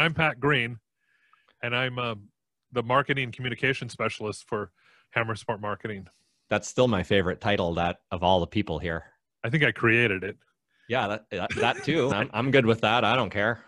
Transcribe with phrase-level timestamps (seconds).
[0.00, 0.78] I'm Pat Green,
[1.62, 2.14] and I'm uh,
[2.72, 4.70] the marketing communication specialist for
[5.10, 6.06] Hammer Smart Marketing.
[6.48, 9.04] That's still my favorite title that of all the people here.
[9.44, 10.38] I think I created it.
[10.88, 12.10] Yeah, that, that, that too.
[12.14, 13.04] I'm, I'm good with that.
[13.04, 13.62] I don't care.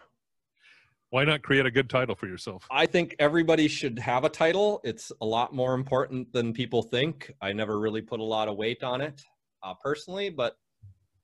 [1.10, 2.66] Why not create a good title for yourself?
[2.70, 4.80] I think everybody should have a title.
[4.84, 7.30] It's a lot more important than people think.
[7.42, 9.22] I never really put a lot of weight on it
[9.62, 10.56] uh, personally, but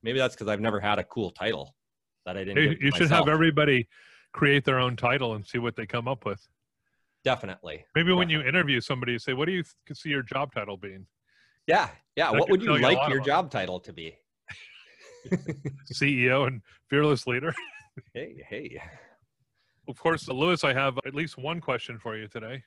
[0.02, 1.74] maybe that's because I've never had a cool title
[2.26, 2.58] that I didn't.
[2.58, 3.88] Hey, you should have everybody
[4.32, 6.46] create their own title and see what they come up with.
[7.24, 7.84] Definitely.
[7.94, 8.44] Maybe when Definitely.
[8.44, 11.06] you interview somebody, you say, "What do you th- see your job title being?"
[11.66, 12.30] Yeah, yeah.
[12.32, 14.16] That what would you like your job title to be?
[15.92, 17.54] CEO and fearless leader.
[18.14, 18.80] Hey, hey.
[19.88, 22.62] Of course, Lewis, I have at least one question for you today.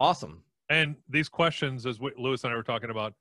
[0.00, 0.42] Awesome.
[0.70, 3.12] And these questions, as we, Lewis and I were talking about,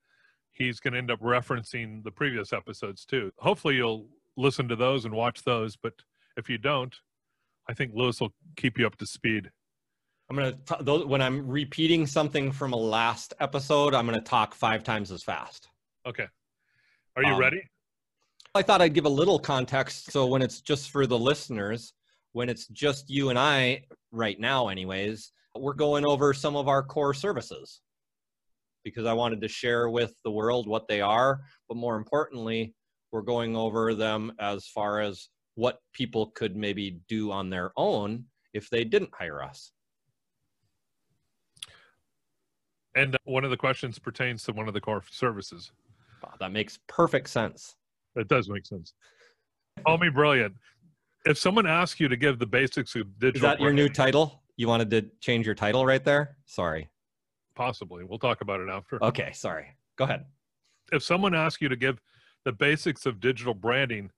[0.54, 3.34] he's going to end up referencing the previous episodes too.
[3.40, 5.76] Hopefully, you'll listen to those and watch those.
[5.76, 5.96] But
[6.38, 6.96] if you don't,
[7.72, 9.50] I think Lewis will keep you up to speed.
[10.30, 14.54] I'm gonna t- those, when I'm repeating something from a last episode, I'm gonna talk
[14.54, 15.70] five times as fast.
[16.06, 16.28] Okay.
[17.16, 17.64] Are you Um, ready?
[18.54, 20.12] I thought I'd give a little context.
[20.12, 21.94] So when it's just for the listeners,
[22.34, 26.84] when it's just you and I right now, anyways, we're going over some of our
[26.84, 27.80] core services
[28.84, 31.40] because I wanted to share with the world what they are.
[31.70, 32.74] But more importantly,
[33.14, 38.26] we're going over them as far as what people could maybe do on their own
[38.54, 39.72] if they didn't hire us.
[42.96, 45.72] And one of the questions pertains to one of the core services.
[46.24, 47.76] Wow, that makes perfect sense.
[48.16, 48.94] That does make sense.
[49.86, 50.54] Call me brilliant.
[51.26, 54.42] If someone asks you to give the basics of digital, Is that your new title?
[54.58, 56.36] You wanted to change your title right there?
[56.46, 56.90] Sorry.
[57.56, 58.04] Possibly.
[58.04, 59.02] We'll talk about it after.
[59.04, 59.68] Okay, sorry.
[59.98, 60.26] Go ahead.
[60.92, 62.02] if someone asks you to give
[62.44, 64.10] the basics of digital branding,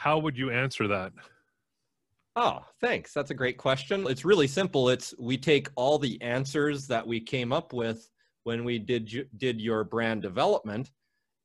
[0.00, 1.12] how would you answer that?
[2.34, 3.12] Oh, thanks.
[3.12, 4.06] That's a great question.
[4.08, 4.88] It's really simple.
[4.88, 8.08] It's we take all the answers that we came up with
[8.44, 10.90] when we did did your brand development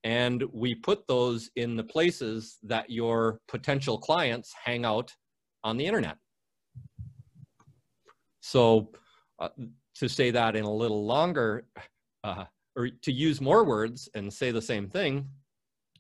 [0.06, 5.12] and we put those in the places that your potential clients hang out
[5.66, 6.16] on the internet.
[8.40, 8.92] So
[9.40, 9.50] uh,
[9.96, 11.66] to say that in a little longer
[12.24, 12.46] uh,
[12.78, 15.28] or to use more words and say the same thing,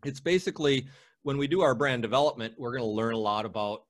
[0.05, 0.87] it's basically
[1.25, 3.81] when we do our brand development, we're going to learn a lot about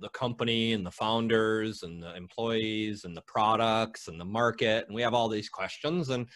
[0.00, 4.94] the company and the founders and the employees and the products and the market and
[4.94, 6.26] we have all these questions and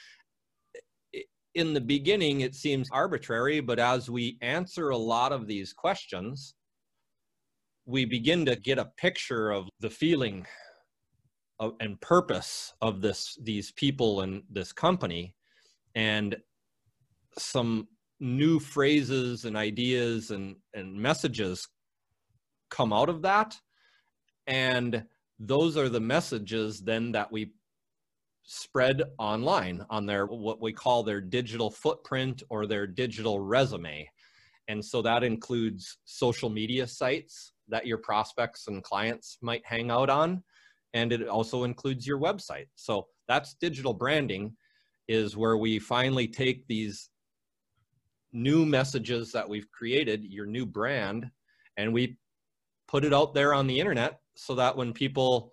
[1.54, 6.54] in the beginning it seems arbitrary but as we answer a lot of these questions
[7.84, 10.46] we begin to get a picture of the feeling
[11.58, 15.34] of, and purpose of this these people and this company
[15.94, 16.34] and
[17.36, 17.86] some
[18.20, 21.66] new phrases and ideas and, and messages
[22.70, 23.58] come out of that.
[24.46, 25.04] And
[25.38, 27.52] those are the messages then that we
[28.44, 34.08] spread online on their what we call their digital footprint or their digital resume.
[34.68, 40.10] And so that includes social media sites that your prospects and clients might hang out
[40.10, 40.42] on.
[40.94, 42.66] And it also includes your website.
[42.74, 44.56] So that's digital branding
[45.06, 47.09] is where we finally take these
[48.32, 51.30] new messages that we've created your new brand
[51.76, 52.16] and we
[52.88, 55.52] put it out there on the internet so that when people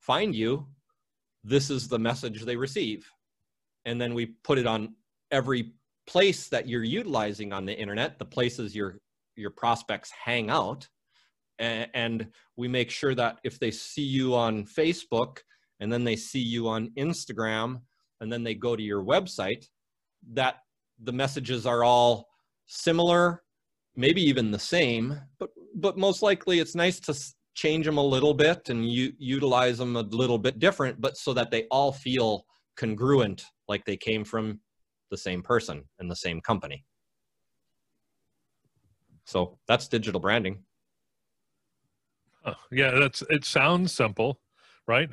[0.00, 0.66] find you,
[1.44, 3.10] this is the message they receive.
[3.84, 4.94] And then we put it on
[5.30, 5.72] every
[6.06, 8.98] place that you're utilizing on the internet, the places your
[9.36, 10.88] your prospects hang out.
[11.60, 15.38] A- And we make sure that if they see you on Facebook
[15.80, 17.82] and then they see you on Instagram
[18.20, 19.68] and then they go to your website,
[20.32, 20.56] that
[21.02, 22.28] the messages are all
[22.66, 23.42] similar,
[23.96, 27.14] maybe even the same, but but most likely it's nice to
[27.54, 31.34] change them a little bit and you utilize them a little bit different, but so
[31.34, 32.44] that they all feel
[32.76, 34.60] congruent, like they came from
[35.10, 36.84] the same person and the same company.
[39.24, 40.64] So that's digital branding.
[42.70, 43.44] Yeah, that's it.
[43.44, 44.40] Sounds simple,
[44.86, 45.10] right?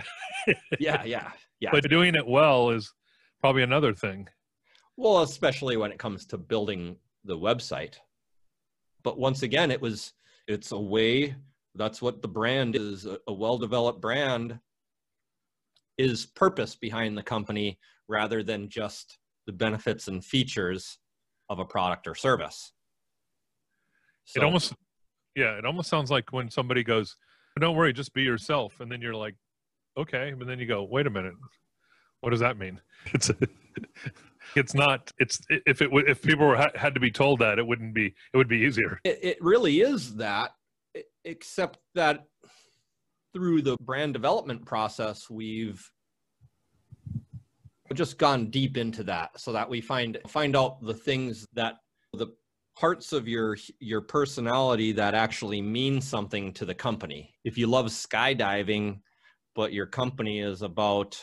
[0.80, 1.69] Yeah, yeah, yeah.
[1.74, 2.94] but doing it well is
[3.42, 4.27] probably another thing.
[4.97, 7.95] Well, especially when it comes to building the website.
[9.03, 10.13] But once again, it was
[10.47, 11.36] it's a way
[11.75, 14.59] that's what the brand is a, a well-developed brand
[15.97, 20.97] is purpose behind the company rather than just the benefits and features
[21.50, 22.71] of a product or service.
[24.36, 24.74] it almost,
[25.36, 27.15] yeah, it almost sounds like when somebody goes,
[27.59, 29.36] "Don't worry, just be yourself," and then you're like,
[29.97, 31.36] "Okay," but then you go, "Wait a minute,
[32.21, 32.81] what does that mean?"
[33.13, 33.30] It's
[34.56, 35.12] it's not.
[35.18, 38.13] It's if it if people were had to be told that, it wouldn't be.
[38.33, 39.00] It would be easier.
[39.03, 40.51] it, it really is that
[41.24, 42.25] except that
[43.33, 45.86] through the brand development process, we've
[47.94, 51.75] just gone deep into that so that we find find out the things that
[52.13, 52.27] the
[52.77, 57.33] parts of your your personality that actually mean something to the company.
[57.44, 59.00] If you love skydiving,
[59.56, 61.21] but your company is about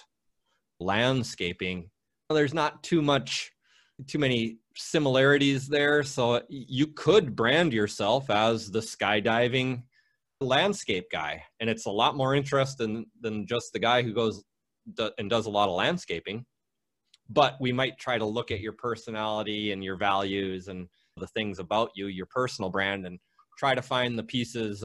[0.80, 1.90] landscaping,
[2.32, 3.52] there's not too much
[4.06, 6.02] too many similarities there.
[6.02, 9.82] So you could brand yourself as the skydiving
[10.40, 14.42] landscape guy, and it's a lot more interesting than just the guy who goes
[15.18, 16.44] and does a lot of landscaping.
[17.28, 21.58] But we might try to look at your personality and your values and the things
[21.58, 23.18] about you, your personal brand, and
[23.58, 24.82] try to find the pieces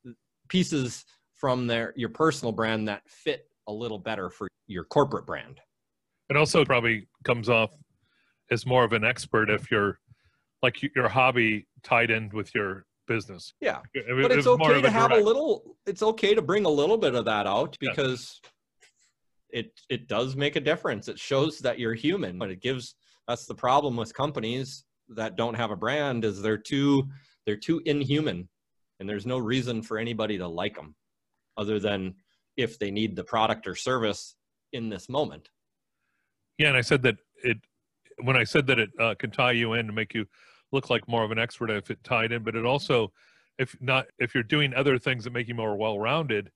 [0.50, 1.04] pieces
[1.36, 5.60] from their your personal brand that fit a little better for your corporate brand.
[6.30, 7.72] It also probably comes off
[8.52, 10.00] as more of an expert if you're
[10.62, 13.54] like your hobby tied in with your business.
[13.62, 15.24] Yeah, it, but it's okay to have direct...
[15.24, 15.78] a little.
[15.86, 18.42] It's okay to bring a little bit of that out because
[19.54, 19.60] yeah.
[19.60, 21.08] it it does make a difference.
[21.08, 22.96] It shows that you're human, but it gives.
[23.28, 27.08] That's the problem with companies that don't have a brand is they're too
[27.46, 28.48] they're too inhuman,
[29.00, 30.96] and there's no reason for anybody to like them,
[31.58, 32.16] other than
[32.58, 34.36] if they need the product or service
[34.74, 35.50] in this moment.
[36.58, 37.58] Yeah, and I said that it
[38.24, 40.26] when I said that it uh, can tie you in to make you
[40.72, 43.12] look like more of an expert if it tied in, but it also,
[43.58, 46.52] if not, if you're doing other things that make you more well-rounded,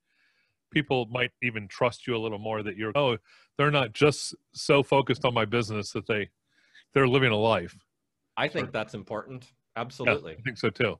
[0.71, 3.17] people might even trust you a little more that you're, oh,
[3.57, 6.29] they're not just so focused on my business that they,
[6.93, 7.77] they're living a life.
[8.35, 9.51] I think or, that's important.
[9.75, 10.33] Absolutely.
[10.33, 10.99] Yeah, I think so too.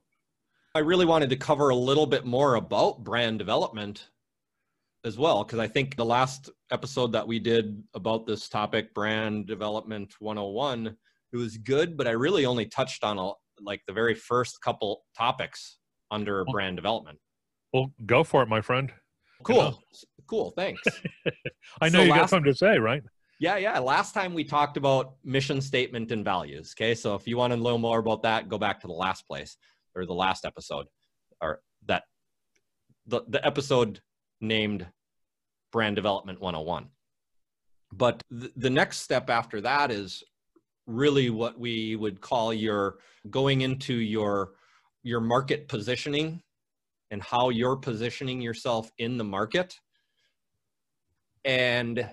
[0.74, 4.08] I really wanted to cover a little bit more about brand development
[5.04, 9.46] as well because i think the last episode that we did about this topic brand
[9.46, 10.96] development 101
[11.32, 15.04] it was good but i really only touched on a, like the very first couple
[15.16, 15.78] topics
[16.12, 17.18] under well, brand development.
[17.72, 18.92] well go for it my friend.
[19.42, 19.56] Cool.
[19.56, 19.78] You know.
[20.28, 20.52] cool.
[20.56, 20.80] Thanks.
[21.80, 23.02] I know so you last, got something to say right?
[23.40, 23.78] Yeah yeah.
[23.80, 26.94] Last time we talked about mission statement and values okay?
[26.94, 29.56] So if you want to know more about that go back to the last place
[29.96, 30.86] or the last episode
[31.40, 32.04] or that
[33.06, 34.00] the, the episode
[34.42, 34.86] named
[35.70, 36.88] Brand Development 101.
[37.92, 40.22] But th- the next step after that is
[40.86, 42.96] really what we would call your
[43.30, 44.52] going into your
[45.04, 46.42] your market positioning
[47.10, 49.78] and how you're positioning yourself in the market
[51.44, 52.08] and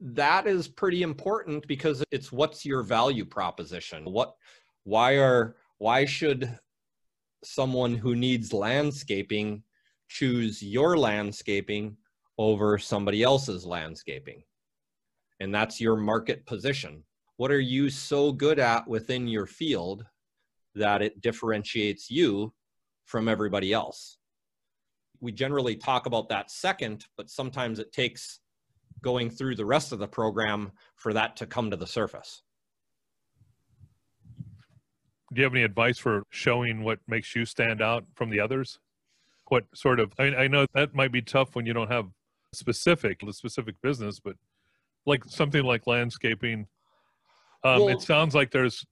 [0.00, 4.34] that is pretty important because it's what's your value proposition what
[4.84, 6.58] why are why should
[7.42, 9.62] someone who needs landscaping
[10.08, 11.96] choose your landscaping
[12.38, 14.42] over somebody else's landscaping.
[15.40, 17.04] And that's your market position.
[17.36, 20.04] What are you so good at within your field
[20.74, 22.52] that it differentiates you
[23.04, 24.18] from everybody else?
[25.20, 28.40] We generally talk about that second, but sometimes it takes
[29.02, 32.42] going through the rest of the program for that to come to the surface.
[35.32, 38.78] Do you have any advice for showing what makes you stand out from the others?
[39.50, 42.06] What sort of I, I know that might be tough when you don't have
[42.54, 44.34] specific the specific business but
[45.06, 46.66] like something like landscaping
[47.64, 48.84] um, well, it sounds like there's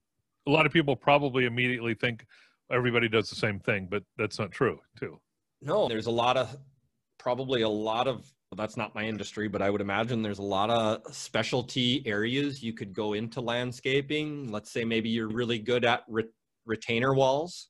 [0.47, 2.27] a lot of people probably immediately think
[2.71, 5.19] everybody does the same thing but that's not true too.
[5.63, 6.57] No there's a lot of
[7.19, 10.43] probably a lot of well, that's not my industry but i would imagine there's a
[10.43, 14.51] lot of specialty areas you could go into landscaping.
[14.51, 16.29] Let's say maybe you're really good at re-
[16.67, 17.69] retainer walls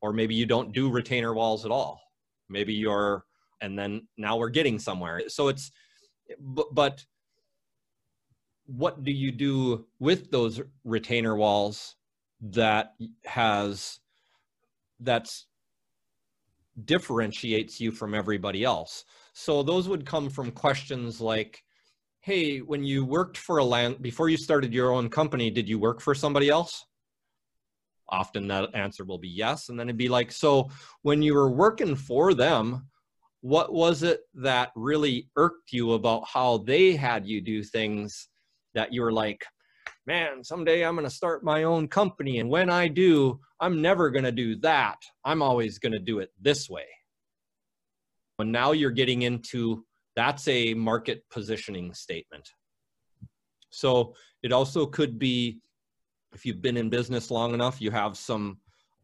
[0.00, 2.00] or maybe you don't do retainer walls at all
[2.50, 3.24] maybe you're
[3.60, 5.22] and then now we're getting somewhere.
[5.28, 5.70] So it's
[6.38, 7.04] but, but
[8.66, 11.96] what do you do with those retainer walls
[12.40, 12.92] that
[13.24, 13.98] has
[15.00, 15.46] that's
[16.84, 19.04] differentiates you from everybody else?
[19.32, 21.62] So those would come from questions like
[22.22, 25.78] hey when you worked for a land before you started your own company did you
[25.78, 26.84] work for somebody else
[28.10, 29.68] often that answer will be yes.
[29.68, 30.70] And then it'd be like, so
[31.02, 32.86] when you were working for them,
[33.42, 38.28] what was it that really irked you about how they had you do things
[38.74, 39.44] that you were like,
[40.06, 42.38] man, someday I'm going to start my own company.
[42.38, 44.96] And when I do, I'm never going to do that.
[45.24, 46.86] I'm always going to do it this way.
[48.38, 49.84] And now you're getting into
[50.16, 52.48] that's a market positioning statement.
[53.70, 55.60] So it also could be
[56.32, 58.58] if you've been in business long enough, you have some,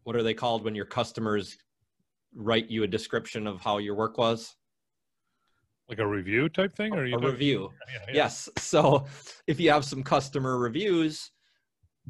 [0.04, 1.56] what are they called when your customers
[2.34, 4.54] write you a description of how your work was?
[5.88, 6.94] Like a review type thing?
[6.94, 7.70] Or a, a review.
[7.92, 8.14] Yeah, yeah.
[8.14, 8.48] Yes.
[8.58, 9.06] So
[9.46, 11.30] if you have some customer reviews,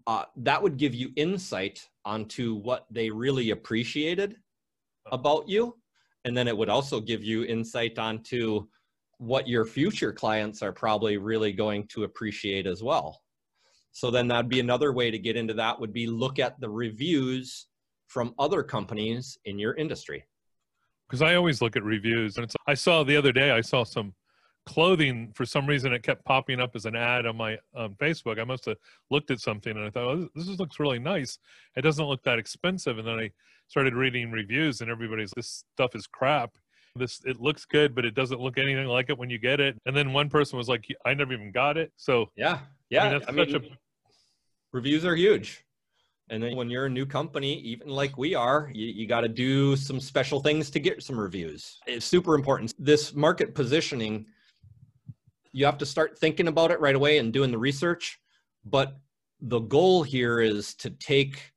[0.06, 4.36] uh, that would give you insight onto what they really appreciated
[5.12, 5.76] about you.
[6.24, 8.66] and then it would also give you insight onto
[9.18, 13.20] what your future clients are probably really going to appreciate as well.
[13.96, 16.68] So then that'd be another way to get into that would be look at the
[16.68, 17.68] reviews
[18.08, 20.22] from other companies in your industry.
[21.08, 22.54] Because I always look at reviews, and it's.
[22.66, 23.52] I saw the other day.
[23.52, 24.12] I saw some
[24.66, 25.94] clothing for some reason.
[25.94, 28.38] It kept popping up as an ad on my um, Facebook.
[28.38, 28.76] I must have
[29.10, 31.38] looked at something, and I thought, oh, this, looks really nice.
[31.74, 32.98] It doesn't look that expensive.
[32.98, 33.30] And then I
[33.66, 36.50] started reading reviews, and everybody's this stuff is crap.
[36.96, 39.78] This it looks good, but it doesn't look anything like it when you get it.
[39.86, 41.92] And then one person was like, I never even got it.
[41.96, 42.58] So yeah,
[42.90, 43.04] yeah.
[43.04, 43.85] I mean, that's I such mean, a
[44.76, 45.64] reviews are huge.
[46.28, 49.28] And then when you're a new company, even like we are, you, you got to
[49.28, 51.78] do some special things to get some reviews.
[51.86, 52.74] It's super important.
[52.78, 54.26] This market positioning,
[55.52, 58.20] you have to start thinking about it right away and doing the research.
[58.64, 58.96] But
[59.40, 61.52] the goal here is to take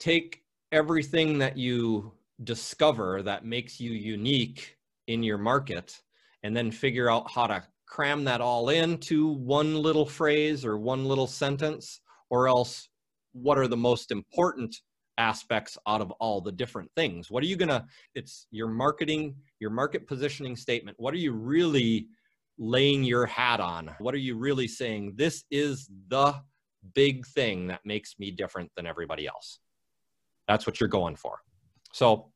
[0.00, 2.12] take everything that you
[2.44, 4.76] discover that makes you unique
[5.08, 6.00] in your market
[6.44, 11.04] and then figure out how to cram that all into one little phrase or one
[11.06, 12.88] little sentence or else
[13.32, 14.76] what are the most important
[15.16, 17.30] aspects out of all the different things?
[17.30, 20.96] What are you gonna it's your marketing your market positioning statement.
[21.00, 22.08] What are you really
[22.58, 23.94] laying your hat on?
[23.98, 26.34] What are you really saying this is the
[26.94, 29.58] big thing that makes me different than everybody else.
[30.46, 31.40] That's what you're going for.
[31.92, 32.32] So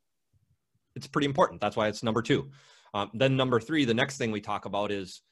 [0.95, 1.61] it's pretty important.
[1.61, 2.51] That's why it's number two.
[2.95, 5.23] Um, then number three the next thing we talk about is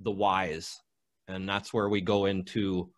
[0.00, 0.80] the whys.
[1.28, 2.90] And that's where we go into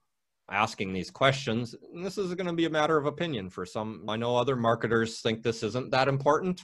[0.50, 1.75] asking these questions.
[1.95, 4.04] And this is going to be a matter of opinion for some.
[4.09, 6.62] I know other marketers think this isn't that important.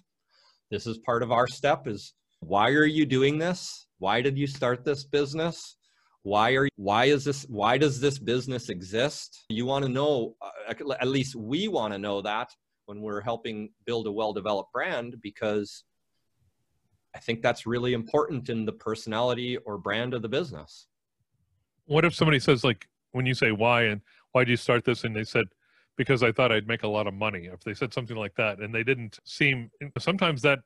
[0.71, 3.87] This is part of our step is why are you doing this?
[3.99, 5.77] Why did you start this business?
[6.23, 9.45] Why are why is this why does this business exist?
[9.49, 12.49] You want to know uh, at least we want to know that
[12.87, 15.85] when we're helping build a well-developed brand because
[17.17, 20.87] I think that's really important in the personality or brand of the business.
[21.87, 25.05] What if somebody says, like, when you say why and why do you start this,
[25.05, 25.47] and they said,
[25.97, 27.49] because I thought I'd make a lot of money.
[27.51, 30.59] If they said something like that, and they didn't seem, sometimes that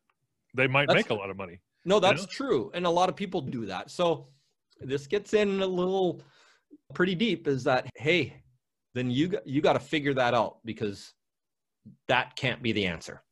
[0.57, 1.61] they might that's, make a lot of money.
[1.85, 2.49] No, that's you know?
[2.49, 3.92] true, and a lot of people do that.
[3.92, 4.26] So
[4.80, 6.21] this gets in a little
[6.95, 7.47] pretty deep.
[7.47, 8.42] Is that hey,
[8.95, 11.14] then you you got to figure that out because
[12.09, 13.23] that can't be the answer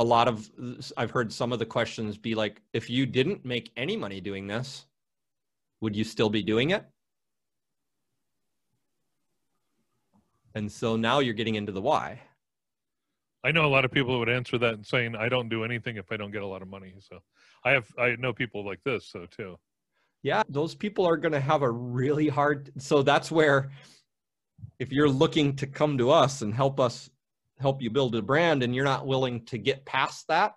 [0.00, 0.50] a lot of
[0.96, 4.46] I've heard some of the questions be like, if you didn't make any money doing
[4.46, 4.86] this,
[5.82, 6.86] would you still be doing it?
[10.54, 12.22] And so now you're getting into the why.
[13.44, 15.96] I know a lot of people would answer that and saying, I don't do anything
[15.96, 16.94] if I don't get a lot of money.
[16.98, 17.20] So
[17.62, 19.58] I have, I know people like this, so too.
[20.22, 22.70] Yeah, those people are going to have a really hard.
[22.78, 23.70] So that's where,
[24.78, 27.10] if you're looking to come to us and help us
[27.60, 30.54] help you build a brand and you're not willing to get past that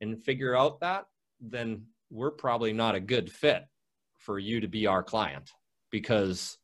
[0.00, 1.06] and figure out that,
[1.40, 3.64] then we're probably not a good fit
[4.18, 5.50] for you to be our client
[5.90, 6.58] because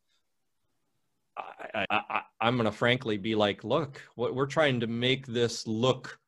[1.39, 6.19] I, am going to frankly be like, look, what we're trying to make this look,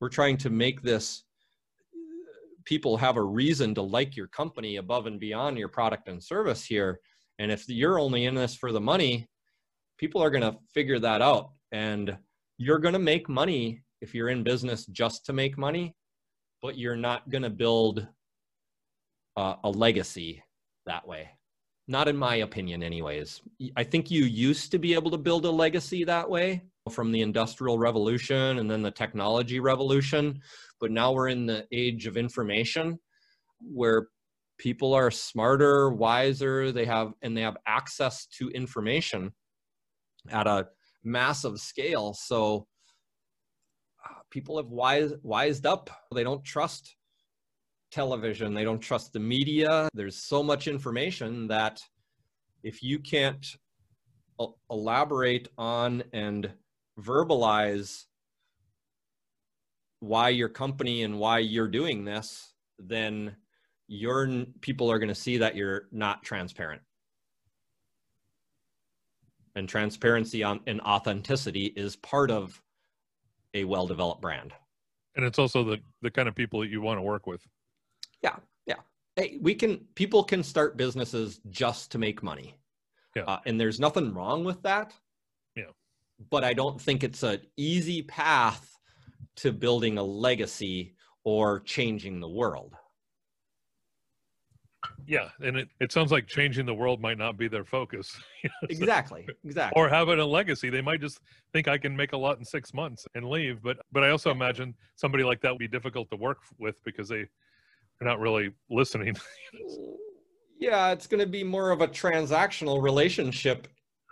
[0.00, 1.24] we're trying to make this
[2.64, 6.64] people have a reason to like your company above and beyond your product and service
[6.64, 7.00] here.
[7.38, 9.28] And if you're only in this for the money,
[9.98, 11.50] people are going to figure that out.
[11.72, 12.16] And
[12.58, 15.94] you're going to make money if you're in business just to make money,
[16.60, 18.06] but you're not going to build
[19.36, 20.42] uh, a legacy
[20.86, 21.30] that way.
[21.88, 23.42] Not in my opinion, anyways.
[23.76, 27.22] I think you used to be able to build a legacy that way from the
[27.22, 30.40] industrial revolution and then the technology revolution.
[30.80, 32.98] But now we're in the age of information
[33.60, 34.08] where
[34.58, 39.32] people are smarter, wiser, they have and they have access to information
[40.30, 40.68] at a
[41.04, 42.14] massive scale.
[42.14, 42.66] So
[44.04, 45.90] uh, people have wise, wised up.
[46.14, 46.96] They don't trust
[47.90, 48.54] television.
[48.54, 49.88] They don't trust the media.
[49.94, 51.80] There's so much information that
[52.62, 53.46] if you can't
[54.70, 56.50] elaborate on and
[57.00, 58.04] verbalize
[60.00, 63.36] why your company and why you're doing this, then
[63.86, 66.82] your people are going to see that you're not transparent
[69.54, 72.60] and transparency on, and authenticity is part of
[73.54, 74.52] a well-developed brand.
[75.14, 77.46] And it's also the the kind of people that you want to work with.
[78.22, 78.76] Yeah yeah.
[79.16, 82.58] Hey we can people can start businesses just to make money.
[83.14, 83.24] Yeah.
[83.24, 84.94] Uh, and there's nothing wrong with that.
[85.54, 85.64] Yeah.
[86.30, 88.78] But i don't think it's an easy path
[89.36, 90.94] to building a legacy
[91.24, 92.74] or changing the world
[95.06, 98.16] yeah, and it, it sounds like changing the world might not be their focus.
[98.68, 99.80] exactly, exactly.
[99.80, 100.70] Or having a legacy.
[100.70, 101.20] They might just
[101.52, 103.62] think I can make a lot in six months and leave.
[103.62, 107.08] But but I also imagine somebody like that would be difficult to work with because
[107.08, 107.26] they
[107.98, 109.14] they're not really listening.
[110.58, 113.68] yeah, it's going to be more of a transactional relationship.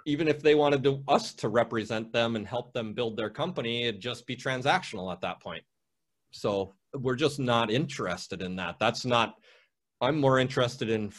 [0.06, 3.84] Even if they wanted to, us to represent them and help them build their company,
[3.84, 5.62] it'd just be transactional at that point.
[6.30, 8.76] So we're just not interested in that.
[8.78, 9.34] That's not
[10.00, 11.12] I'm more interested in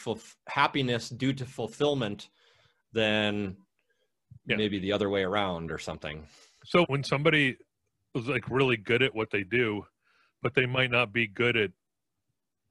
[0.48, 2.30] happiness due to fulfillment
[2.94, 3.58] than
[4.46, 4.56] yeah.
[4.56, 6.26] maybe the other way around or something.
[6.66, 7.58] So when somebody
[8.16, 9.86] is like really good at what they do,
[10.42, 11.72] but they might not be good at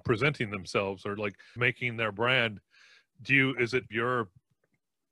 [0.05, 2.61] presenting themselves or like making their brand,
[3.23, 4.29] do you is it your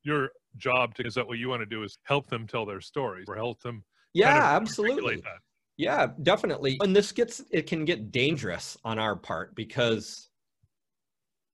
[0.03, 2.81] your job to is that what you want to do is help them tell their
[2.81, 5.23] stories or help them Yeah, kind of absolutely.
[5.77, 6.79] Yeah, definitely.
[6.83, 10.28] And this gets it can get dangerous on our part because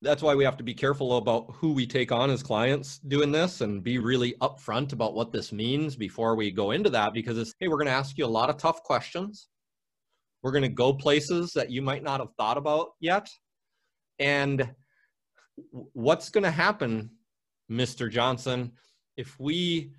[0.05, 3.31] that's why we have to be careful about who we take on as clients doing
[3.31, 7.37] this and be really upfront about what this means before we go into that because
[7.37, 9.49] it's hey we're going to ask you a lot of tough questions.
[10.43, 13.27] We're going to go places that you might not have thought about yet.
[14.19, 14.69] And
[15.71, 17.09] what's going to happen
[17.71, 18.71] mr johnson
[19.17, 19.91] if we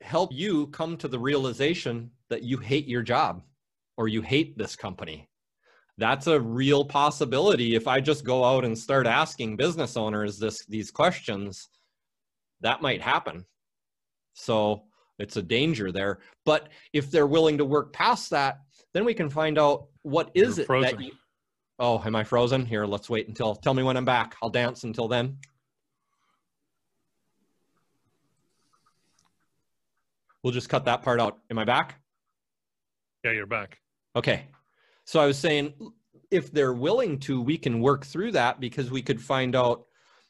[0.00, 3.42] help you come to the realization that you hate your job
[3.96, 5.28] or you hate this company?
[5.98, 7.74] that's a real possibility.
[7.74, 11.68] If i just go out and start asking business owners this these questions
[12.60, 13.44] that might happen.
[14.32, 14.84] So
[15.18, 16.18] it's a danger there.
[16.44, 18.60] But if they're willing to work past that
[18.92, 20.96] then we can find out what is You're it frozen.
[20.96, 21.12] that you,
[21.78, 22.66] oh am i frozen?
[22.66, 24.34] Here let's wait until tell me when i'm back.
[24.42, 25.38] I'll dance until then.
[30.42, 31.38] We'll just cut that part out.
[31.50, 32.00] Am i back?
[33.24, 33.78] Yeah you're back.
[34.16, 34.46] Okay.
[35.04, 35.74] So I was saying,
[36.30, 39.84] if they're willing to, we can work through that because we could find out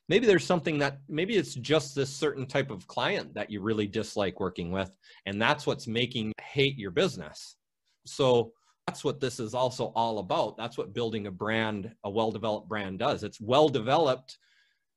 [0.09, 3.87] maybe there's something that maybe it's just this certain type of client that you really
[3.87, 4.91] dislike working with,
[5.27, 7.57] and that's what's making hate your business.
[8.05, 8.53] So
[8.87, 10.57] that's what this is also all about.
[10.57, 13.23] That's what building a brand, a well developed brand does.
[13.25, 14.39] It's well developed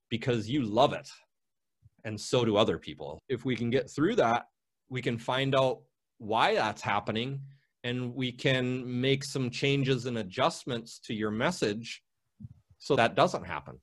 [0.09, 1.07] because you love it,
[2.03, 3.19] and so do other people.
[3.29, 4.47] If we can get through that,
[4.89, 5.81] we can find out
[6.17, 7.39] why that's happening
[7.87, 12.03] and we can make some changes and adjustments to your message
[12.79, 13.79] so that doesn't happen.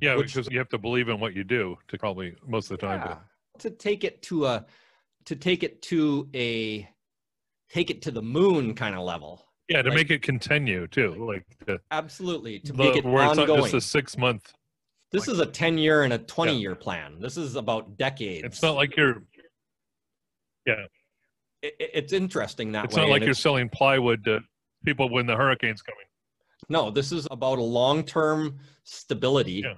[0.00, 2.78] Yeah, Which, because you have to believe in what you do to probably most of
[2.78, 3.00] the time.
[3.04, 3.16] Yeah,
[3.58, 4.66] to, take it to a
[5.24, 6.88] to take it to a
[7.70, 9.44] take it to the moon kind of level.
[9.68, 13.22] Yeah, to like, make it continue too, like to, absolutely to the, make it where
[13.22, 13.48] ongoing.
[13.50, 14.52] It's not just a six month.
[15.10, 16.58] This like, is a ten year and a twenty yeah.
[16.58, 17.18] year plan.
[17.20, 18.44] This is about decades.
[18.44, 19.22] It's not like you're.
[20.66, 20.86] Yeah,
[21.64, 23.02] it, it's interesting that it's way.
[23.02, 24.40] not like and you're selling plywood to
[24.84, 26.04] people when the hurricane's coming.
[26.68, 29.74] No, this is about a long term stability yeah.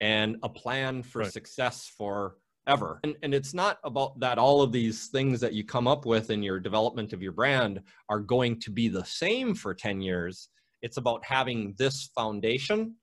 [0.00, 1.32] and a plan for right.
[1.32, 3.00] success forever.
[3.04, 6.30] And, and it's not about that all of these things that you come up with
[6.30, 10.48] in your development of your brand are going to be the same for 10 years.
[10.82, 12.96] It's about having this foundation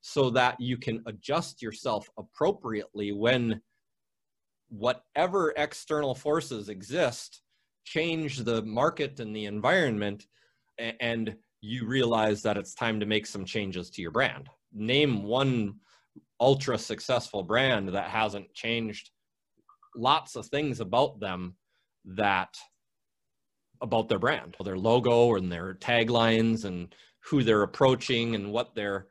[0.00, 3.60] so that you can adjust yourself appropriately when
[4.68, 7.42] whatever external forces exist
[7.92, 10.26] change the market and the environment
[10.78, 14.48] and you realize that it's time to make some changes to your brand.
[14.72, 15.74] Name one
[16.40, 19.10] ultra successful brand that hasn't changed
[19.96, 21.56] lots of things about them
[22.04, 22.56] that
[23.80, 29.06] about their brand, their logo and their taglines and who they're approaching and what their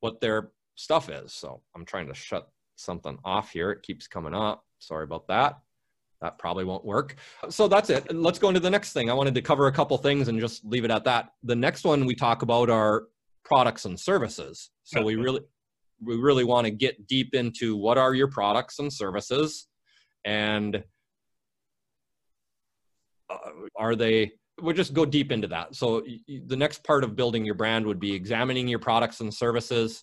[0.00, 1.32] what their stuff is.
[1.32, 3.70] So I'm trying to shut something off here.
[3.70, 4.64] It keeps coming up.
[4.78, 5.58] Sorry about that
[6.26, 7.16] that probably won't work.
[7.48, 8.12] So that's it.
[8.14, 9.08] Let's go into the next thing.
[9.08, 11.30] I wanted to cover a couple things and just leave it at that.
[11.44, 13.04] The next one we talk about are
[13.44, 14.70] products and services.
[14.82, 15.40] So we really
[16.02, 19.66] we really want to get deep into what are your products and services
[20.26, 20.82] and
[23.30, 25.74] uh, are they we'll just go deep into that.
[25.74, 26.02] So
[26.46, 30.02] the next part of building your brand would be examining your products and services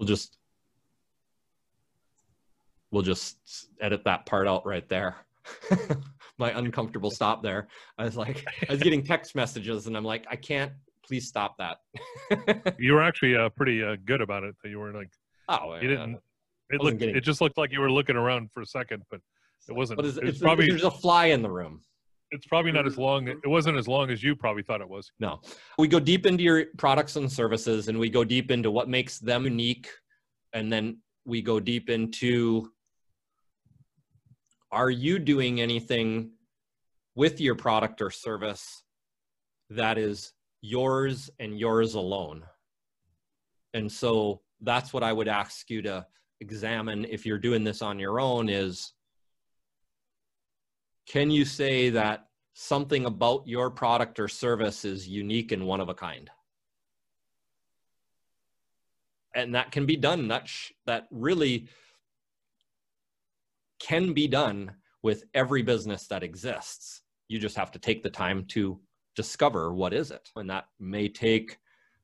[0.00, 0.38] We'll just
[2.90, 3.36] we'll just
[3.82, 5.14] edit that part out right there.
[6.38, 7.68] My uncomfortable stop there.
[7.98, 10.72] I was like, I was getting text messages, and I'm like, I can't.
[11.06, 11.80] Please stop that.
[12.78, 14.54] you were actually uh, pretty uh, good about it.
[14.62, 15.10] That you were like,
[15.50, 15.96] oh, you yeah.
[15.96, 16.18] didn't.
[16.70, 16.98] It looked.
[16.98, 17.16] Getting...
[17.16, 19.20] It just looked like you were looking around for a second, but
[19.68, 19.98] it wasn't.
[19.98, 21.82] But it's, it it's probably there's a fly in the room
[22.30, 23.02] it's probably not as mm-hmm.
[23.02, 23.28] long.
[23.28, 25.10] It wasn't as long as you probably thought it was.
[25.18, 25.40] No,
[25.78, 29.18] we go deep into your products and services, and we go deep into what makes
[29.18, 29.88] them unique,
[30.52, 32.70] and then we go deep into
[34.72, 36.30] are you doing anything
[37.16, 38.84] with your product or service
[39.70, 42.44] that is yours and yours alone?
[43.74, 46.06] And so that's what I would ask you to
[46.40, 48.92] examine if you're doing this on your own is
[51.10, 55.88] can you say that something about your product or service is unique and one of
[55.88, 56.30] a kind?
[59.34, 60.28] And that can be done.
[60.28, 61.66] That, sh- that really
[63.80, 64.70] can be done
[65.02, 67.02] with every business that exists.
[67.26, 68.78] You just have to take the time to
[69.16, 70.28] discover what is it.
[70.36, 71.58] And that may take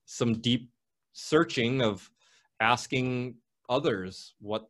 [0.04, 0.68] some deep
[1.12, 2.10] searching of
[2.58, 3.36] asking
[3.68, 4.68] others what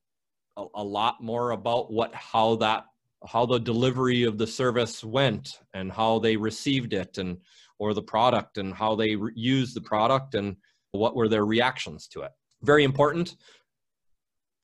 [0.59, 2.85] a, a lot more about what how that
[3.27, 7.39] how the delivery of the service went and how they received it and
[7.79, 10.57] or the product and how they re- used the product and
[10.93, 12.31] what were their reactions to it
[12.63, 13.37] very important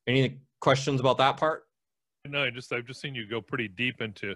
[0.07, 1.63] any questions about that part
[2.27, 4.35] No, I just I've just seen you go pretty deep into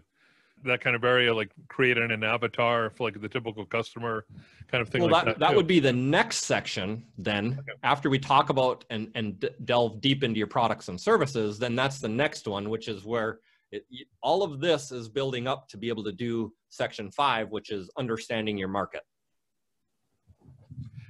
[0.63, 4.25] that kind of area, like creating an avatar for like the typical customer
[4.67, 5.01] kind of thing.
[5.01, 7.77] well like that, that, that would be the next section then Okay.
[7.83, 11.75] after we talk about and and d- delve deep into your products and services then
[11.75, 13.39] that's the next one which is where
[13.71, 13.85] it,
[14.21, 17.89] all of this is building up to be able to do section five which is
[17.97, 19.01] understanding your market.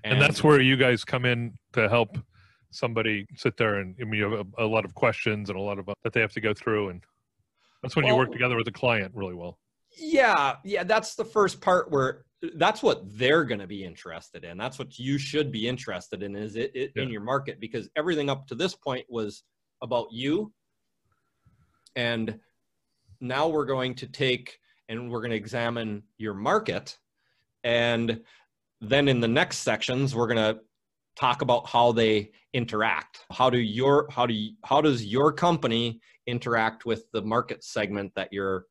[0.04, 2.18] And that's where you guys come in to help
[2.72, 5.62] somebody sit there and I mean you have a, a lot of questions and a
[5.62, 7.04] lot of uh, that they have to go through and
[7.82, 9.58] that's when you work together with the client really well.
[9.98, 14.58] yeah yeah that's the first part where that's what they're going to be interested in.
[14.58, 18.30] That's what you should be interested in is it, it in your market because everything
[18.30, 19.44] up to this point was
[19.82, 20.54] about you
[21.96, 22.40] and
[23.20, 26.98] now we're going to take and we're going to examine your market.
[27.64, 28.22] And
[28.82, 30.62] then in the next sections we're going to
[31.18, 33.26] talk about how they interact.
[33.32, 38.12] How do your how do you, how does your company interact with the market segment
[38.16, 38.66] that you're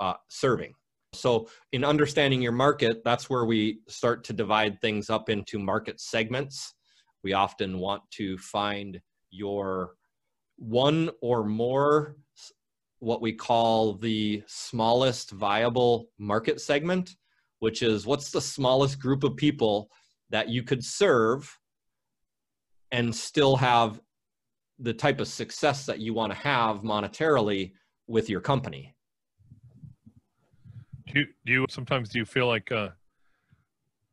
[0.00, 0.74] uh, serving?
[1.14, 6.00] So in understanding your market that's where we start to divide things up into market
[6.00, 6.74] segments.
[7.22, 9.94] We often want to find your
[10.56, 12.16] one or more
[13.02, 17.16] what we call the smallest viable market segment
[17.62, 19.88] which is what's the smallest group of people
[20.30, 21.56] that you could serve
[22.90, 24.00] and still have
[24.80, 27.70] the type of success that you want to have monetarily
[28.08, 28.96] with your company.
[31.06, 32.88] Do you, do you sometimes do you feel like uh,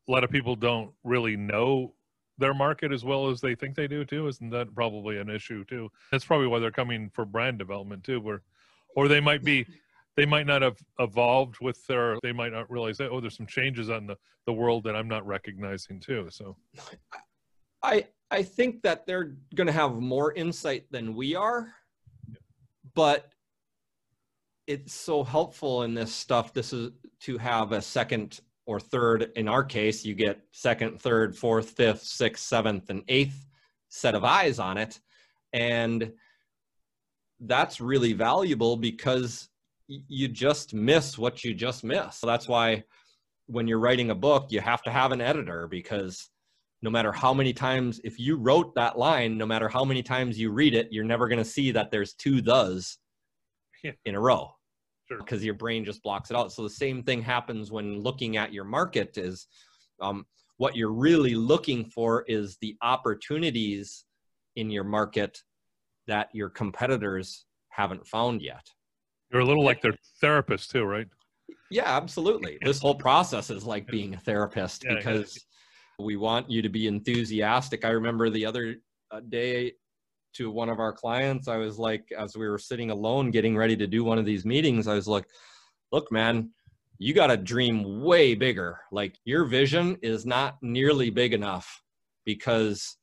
[0.07, 1.95] a lot of people don't really know
[2.37, 4.27] their market as well as they think they do too?
[4.27, 5.89] Isn't that probably an issue too?
[6.11, 8.43] That's probably why they're coming for brand development too, where
[8.95, 9.65] or they might be
[10.17, 13.47] they might not have evolved with their they might not realize that oh there's some
[13.47, 16.27] changes on the the world that I'm not recognizing too.
[16.29, 16.55] So
[17.83, 21.73] I I think that they're going to have more insight than we are,
[22.95, 23.31] but
[24.67, 26.53] it's so helpful in this stuff.
[26.53, 29.31] This is to have a second or third.
[29.35, 33.47] In our case, you get second, third, fourth, fifth, sixth, seventh, and eighth
[33.89, 34.99] set of eyes on it,
[35.53, 36.11] and
[37.41, 39.49] that's really valuable because
[39.87, 42.17] you just miss what you just miss.
[42.17, 42.83] So that's why
[43.47, 46.29] when you're writing a book, you have to have an editor because
[46.81, 50.39] no matter how many times if you wrote that line no matter how many times
[50.39, 52.97] you read it you're never going to see that there's two thes
[53.83, 53.91] Yeah.
[54.05, 54.53] in a row
[55.07, 55.17] Sure.
[55.17, 58.53] because your brain just blocks it out so the same thing happens when looking at
[58.53, 59.47] your market is
[59.99, 60.25] um,
[60.57, 64.05] what you're really looking for is the opportunities
[64.55, 65.41] in your market
[66.09, 68.65] that your competitors haven't found yet
[69.31, 71.07] you're a little like their therapist too, right?
[71.71, 72.57] yeah, absolutely.
[72.63, 74.97] This whole process is like being a therapist Yeah, yeah.
[74.97, 75.45] because
[75.99, 77.85] we want you to be enthusiastic.
[77.85, 78.75] I remember the other
[79.11, 79.73] uh, day
[80.35, 83.75] to one of our clients, I was like, as we were sitting alone getting ready
[83.77, 85.25] to do one of these meetings, I was like,
[85.91, 86.51] look, man,
[86.97, 88.79] you got to dream way bigger.
[88.91, 91.81] Like your vision is not nearly big enough
[92.25, 92.97] because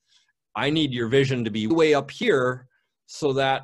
[0.56, 2.68] I need your vision to be way up here
[3.06, 3.62] so that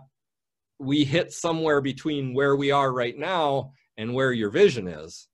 [0.79, 5.29] we hit somewhere between where we are right now and where your vision is.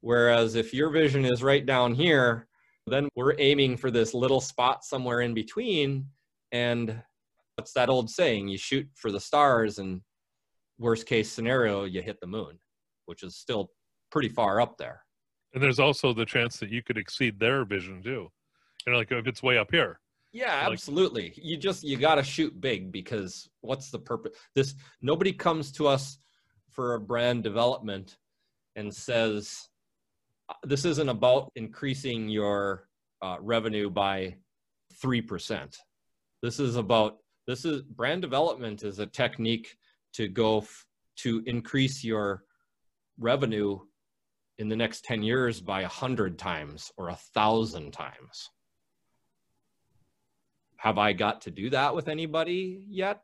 [0.00, 2.46] Whereas if your vision is right down here,
[2.86, 6.06] then we're aiming for this little spot somewhere in between.
[6.50, 7.02] And
[7.56, 8.48] what's that old saying?
[8.48, 10.02] You shoot for the stars, and
[10.78, 12.58] worst case scenario, you hit the moon,
[13.06, 13.70] which is still
[14.10, 15.04] pretty far up there.
[15.54, 18.30] And there's also the chance that you could exceed their vision too.
[18.86, 20.00] You know, like if it's way up here.
[20.32, 21.34] Yeah, Like- absolutely.
[21.36, 24.32] You just you got to shoot big because what's the purpose?
[24.54, 26.18] This nobody comes to us
[26.70, 28.16] for a brand development
[28.76, 29.68] and says
[30.48, 32.88] "Uh, this isn't about increasing your
[33.20, 34.36] uh, revenue by
[35.00, 35.76] three percent.
[36.42, 39.76] This is about this is brand development is a technique
[40.14, 42.44] to go f- to increase your
[43.18, 43.78] revenue
[44.58, 48.50] in the next 10 years by a hundred times or a thousand times.
[50.82, 53.22] Have I got to do that with anybody yet?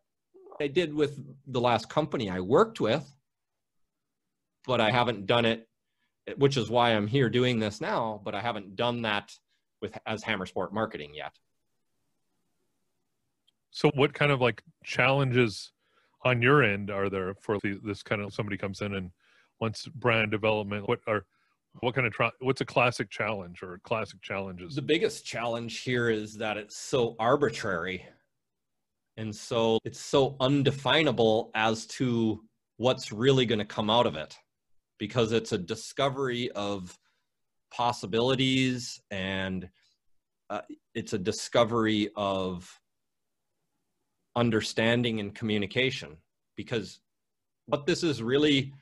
[0.61, 1.18] I did with
[1.49, 3.12] the last company I worked with,
[4.64, 5.66] but I haven't done it,
[6.37, 9.33] which is why I'm here doing this now, but I haven't done that
[9.83, 11.33] with as Hammer Sport marketing yet.
[13.73, 15.73] So what kind of like challenges
[16.25, 19.11] on your end are there for this kind of somebody comes in and
[19.61, 20.88] wants brand development?
[20.88, 21.27] What are
[21.81, 24.74] what kind of tra- what's a classic challenge or classic challenges?
[24.74, 28.04] The biggest challenge here is that it's so arbitrary.
[29.16, 32.42] And so it's so undefinable as to
[32.76, 34.37] what's really going to come out of it
[34.98, 36.96] because it's a discovery of
[37.72, 39.68] possibilities and
[40.50, 40.61] uh,
[40.94, 42.68] it's a discovery of
[44.37, 46.16] understanding and communication
[46.57, 47.00] because
[47.66, 48.72] what this is really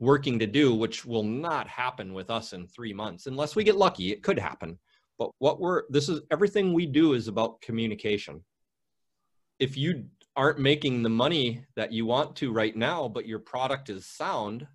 [0.00, 3.76] working to do, which will not happen with us in three months, unless we get
[3.76, 4.78] lucky, it could happen.
[5.18, 8.44] But what we're, this is everything we do is about communication.
[9.60, 13.88] If you aren't making the money that you want to right now, but your product
[13.88, 14.66] is sound,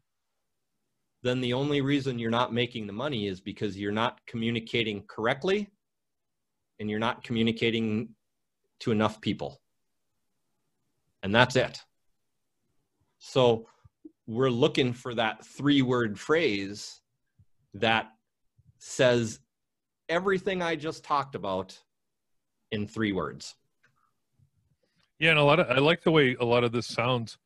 [1.22, 5.70] then the only reason you're not making the money is because you're not communicating correctly
[6.80, 8.10] and you're not communicating
[8.80, 9.60] to enough people.
[11.22, 11.84] And that's it.
[13.18, 13.68] So
[14.30, 17.02] we're looking for that three word phrase
[17.74, 18.12] that
[18.78, 19.40] says
[20.08, 21.78] everything I just talked about
[22.72, 23.56] in three words.
[25.18, 27.40] Yeah, and a lot of I like the way a lot of this sounds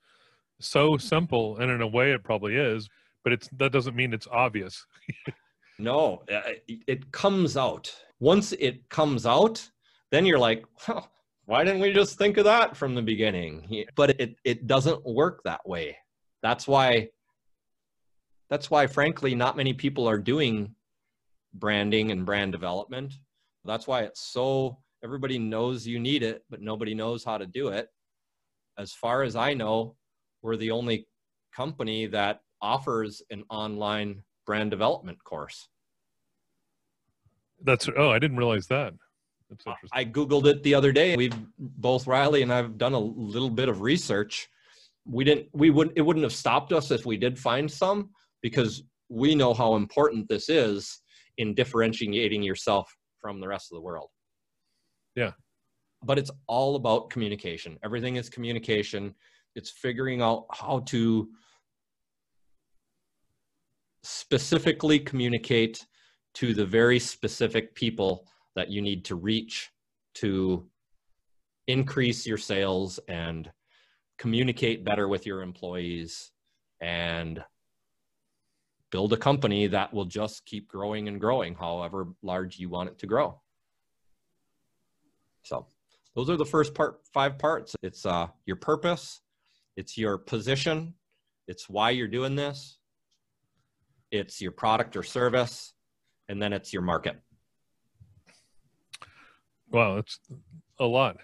[0.59, 2.89] so simple, and in a way it probably is,
[3.23, 4.85] but it's that doesn't mean it's obvious.
[5.79, 7.95] no, uh, it comes out.
[8.19, 9.65] Once it comes out,
[10.11, 10.65] then you're like,
[11.45, 13.85] why didn't we just think of that from the beginning?
[13.95, 15.97] But it, it doesn't work that way.
[16.43, 17.09] That's why,
[18.49, 20.75] that's why, frankly, not many people are doing
[21.53, 23.13] branding and brand development.
[23.65, 27.69] That's why it's so, everybody knows you need it, but nobody knows how to do
[27.69, 27.87] it.
[28.77, 29.95] As far as I know,
[30.41, 31.07] we're the only
[31.55, 35.69] company that offers an online brand development course.
[37.63, 38.93] That's, oh, I didn't realize that.
[39.49, 39.89] That's interesting.
[39.93, 41.15] I Googled it the other day.
[41.15, 44.49] We've both Riley and I've done a little bit of research.
[45.05, 48.09] We didn't, we wouldn't, it wouldn't have stopped us if we did find some
[48.41, 51.01] because we know how important this is
[51.37, 54.09] in differentiating yourself from the rest of the world.
[55.15, 55.31] Yeah.
[56.03, 57.77] But it's all about communication.
[57.83, 59.13] Everything is communication.
[59.55, 61.29] It's figuring out how to
[64.03, 65.85] specifically communicate
[66.35, 69.69] to the very specific people that you need to reach
[70.15, 70.67] to
[71.67, 73.49] increase your sales and
[74.17, 76.31] communicate better with your employees
[76.81, 77.43] and
[78.91, 82.97] build a company that will just keep growing and growing however large you want it
[82.99, 83.39] to grow
[85.43, 85.65] so
[86.15, 89.21] those are the first part five parts it's uh, your purpose
[89.75, 90.93] it's your position
[91.47, 92.77] it's why you're doing this
[94.11, 95.73] it's your product or service
[96.29, 97.19] and then it's your market
[99.73, 100.19] Wow, it's
[100.79, 101.17] a lot.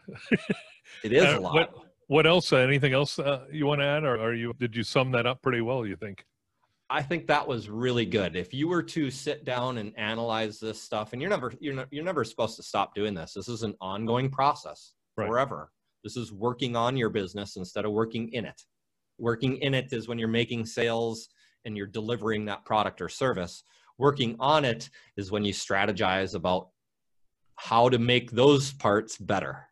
[1.04, 1.54] it is uh, a lot.
[1.54, 2.52] What, what else?
[2.52, 4.52] Uh, anything else uh, you want to add, or are you?
[4.58, 5.86] Did you sum that up pretty well?
[5.86, 6.26] You think?
[6.90, 8.36] I think that was really good.
[8.36, 11.88] If you were to sit down and analyze this stuff, and you're never you're not,
[11.92, 13.34] you're never supposed to stop doing this.
[13.36, 15.28] This is an ongoing process right.
[15.28, 15.72] forever.
[16.04, 18.60] This is working on your business instead of working in it.
[19.20, 21.30] Working in it is when you're making sales
[21.64, 23.64] and you're delivering that product or service.
[24.00, 26.70] Working on it is when you strategize about
[27.56, 29.69] how to make those parts better.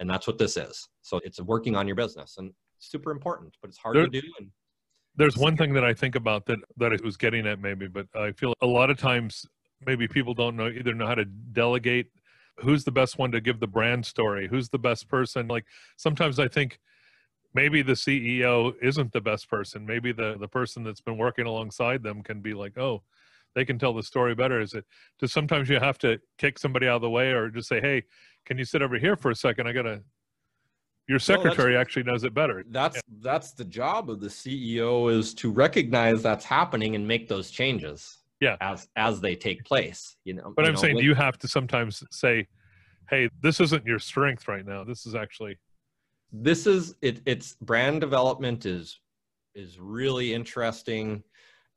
[0.00, 0.88] And that's what this is.
[1.02, 4.22] So it's working on your business and super important, but it's hard there, to do.
[4.38, 4.48] And
[5.16, 8.06] there's one thing that I think about that that I was getting at maybe, but
[8.14, 9.44] I feel a lot of times
[9.84, 12.06] maybe people don't know either know how to delegate
[12.60, 15.46] who's the best one to give the brand story, who's the best person.
[15.46, 15.64] Like
[15.96, 16.80] sometimes I think
[17.54, 19.86] maybe the CEO isn't the best person.
[19.86, 23.02] Maybe the the person that's been working alongside them can be like, oh,
[23.54, 24.84] they can tell the story better is it
[25.18, 28.04] does sometimes you have to kick somebody out of the way or just say hey
[28.48, 30.02] can you sit over here for a second i gotta
[31.06, 33.02] your secretary no, actually knows it better that's yeah.
[33.20, 38.18] that's the job of the ceo is to recognize that's happening and make those changes
[38.40, 41.14] yeah as as they take place you know but you i'm know, saying with, you
[41.14, 42.46] have to sometimes say
[43.10, 45.56] hey this isn't your strength right now this is actually
[46.32, 49.00] this is it it's brand development is
[49.54, 51.22] is really interesting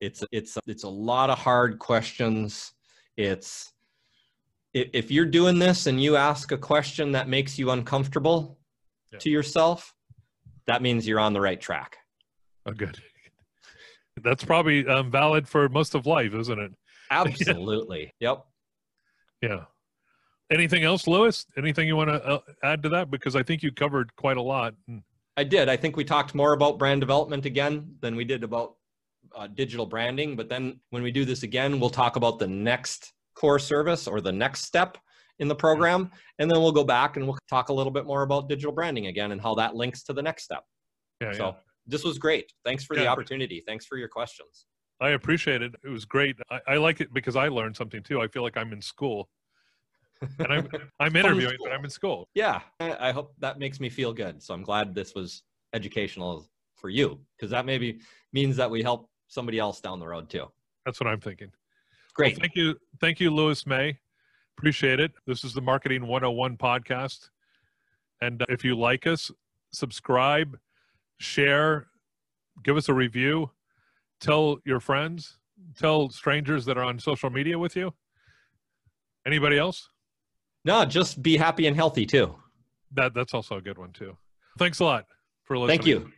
[0.02, 2.74] it's it's it's a lot of hard questions.
[3.18, 3.72] It's
[4.74, 8.58] if you're doing this and you ask a question that makes you uncomfortable
[9.12, 9.20] yeah.
[9.20, 9.94] to yourself,
[10.68, 11.98] that means you're on the right track.
[12.66, 12.98] Oh, good.
[14.24, 16.72] That's probably um, valid for most of life, isn't it?
[17.12, 18.14] Absolutely.
[18.20, 18.46] yep.
[19.42, 19.66] Yeah.
[20.52, 21.46] Anything else, Lewis?
[21.58, 23.10] Anything you want to uh, add to that?
[23.10, 24.74] Because I think you covered quite a lot.
[24.90, 25.02] Mm.
[25.38, 25.70] I did.
[25.70, 28.76] I think we talked more about brand development again than we did about
[29.36, 30.36] uh, digital branding.
[30.36, 34.22] But then when we do this again, we'll talk about the next core service or
[34.22, 35.00] the next step
[35.40, 36.12] in the program.
[36.38, 39.08] And then we'll go back and we'll talk a little bit more about digital branding
[39.08, 40.64] again and how that links to the next step.
[41.20, 41.54] Yeah, so yeah.
[41.88, 42.54] this was great.
[42.64, 43.64] Thanks for the opportunity.
[43.66, 44.68] Thanks for your questions.
[45.02, 45.74] I appreciate it.
[45.84, 46.36] It was great.
[46.52, 48.22] I, I like it because I learned something too.
[48.22, 49.28] I feel like I'm in school.
[50.38, 51.72] And I'm I'm interviewing, but.
[51.72, 52.28] I'm in school.
[52.36, 54.44] Yeah, I I hope that makes me feel good.
[54.44, 55.42] So I'm glad this was
[55.74, 58.00] educational for you because that maybe
[58.32, 60.46] means that we help somebody else down the road too.
[60.86, 61.52] That's what I'm thinking.
[62.18, 62.40] Well, Great.
[62.40, 62.76] thank you.
[63.00, 63.98] Thank you, Lewis May.
[64.58, 65.12] Appreciate it.
[65.26, 67.30] This is the Marketing 101 podcast.
[68.22, 69.32] And uh, if you like us,
[69.72, 70.58] subscribe,
[71.20, 71.88] share,
[72.64, 73.50] give us a review,
[74.20, 75.38] tell your friends,
[75.80, 77.94] tell strangers that are on social media with you.
[79.26, 79.90] Anybody else?
[80.66, 82.36] No, just be happy and healthy too.
[82.94, 84.18] That that's also a good one too.
[84.60, 85.06] Thanks a lot
[85.46, 85.78] for listening.
[85.78, 86.12] Thank you.